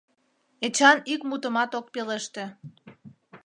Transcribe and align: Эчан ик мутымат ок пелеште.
Эчан 0.65 0.97
ик 1.13 1.21
мутымат 1.29 1.71
ок 1.79 1.85
пелеште. 1.93 2.45